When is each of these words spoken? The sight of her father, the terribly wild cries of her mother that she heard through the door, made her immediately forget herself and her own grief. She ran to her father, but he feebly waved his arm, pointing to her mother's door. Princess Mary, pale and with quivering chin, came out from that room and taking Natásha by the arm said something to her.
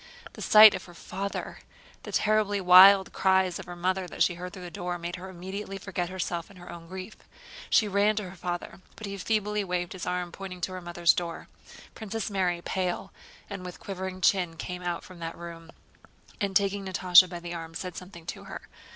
The 0.33 0.41
sight 0.41 0.73
of 0.73 0.85
her 0.85 0.95
father, 0.95 1.59
the 2.01 2.11
terribly 2.11 2.59
wild 2.59 3.13
cries 3.13 3.59
of 3.59 3.65
her 3.67 3.75
mother 3.75 4.07
that 4.07 4.23
she 4.23 4.33
heard 4.33 4.51
through 4.51 4.63
the 4.63 4.71
door, 4.71 4.97
made 4.97 5.15
her 5.17 5.29
immediately 5.29 5.77
forget 5.77 6.09
herself 6.09 6.49
and 6.49 6.57
her 6.57 6.71
own 6.71 6.87
grief. 6.87 7.15
She 7.69 7.87
ran 7.87 8.15
to 8.15 8.27
her 8.31 8.35
father, 8.35 8.81
but 8.95 9.05
he 9.05 9.15
feebly 9.19 9.63
waved 9.63 9.93
his 9.93 10.07
arm, 10.07 10.31
pointing 10.31 10.59
to 10.61 10.71
her 10.71 10.81
mother's 10.81 11.13
door. 11.13 11.49
Princess 11.93 12.31
Mary, 12.31 12.63
pale 12.63 13.13
and 13.47 13.63
with 13.63 13.79
quivering 13.79 14.21
chin, 14.21 14.57
came 14.57 14.81
out 14.81 15.03
from 15.03 15.19
that 15.19 15.37
room 15.37 15.71
and 16.39 16.55
taking 16.55 16.83
Natásha 16.83 17.29
by 17.29 17.39
the 17.39 17.53
arm 17.53 17.75
said 17.75 17.95
something 17.95 18.25
to 18.25 18.45
her. 18.45 18.63